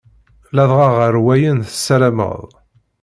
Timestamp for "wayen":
1.25-1.59